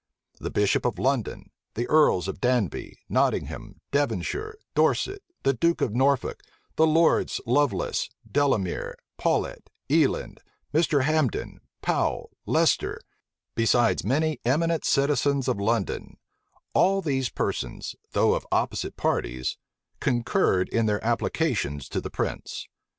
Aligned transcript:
The 0.39 0.49
bishop 0.49 0.83
of 0.83 0.97
London, 0.97 1.51
the 1.75 1.87
earls 1.87 2.27
of 2.27 2.41
Danby, 2.41 2.97
Nottingham, 3.07 3.81
Devonshire, 3.91 4.57
Dorset, 4.73 5.21
the 5.43 5.53
duke 5.53 5.79
of 5.79 5.93
Norfolk, 5.93 6.41
the 6.75 6.87
lords 6.87 7.39
Lovelace 7.45 8.09
Delamere, 8.27 8.95
Paulet, 9.19 9.69
Eland, 9.91 10.39
Mr. 10.73 11.03
Hambden, 11.03 11.59
Powle, 11.83 12.31
Lester, 12.47 12.99
besides 13.53 14.03
many 14.03 14.39
eminent 14.43 14.85
citizens 14.85 15.47
of 15.47 15.59
London; 15.59 16.17
all 16.73 17.03
these 17.03 17.29
persons, 17.29 17.95
though 18.13 18.33
of 18.33 18.47
opposite 18.51 18.97
parties, 18.97 19.55
concurred 19.99 20.67
in 20.69 20.87
their 20.87 21.05
applications 21.05 21.87
to 21.89 22.01
the 22.01 22.09
prince. 22.09 22.67